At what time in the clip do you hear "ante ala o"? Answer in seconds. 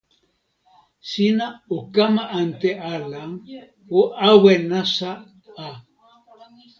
2.39-4.01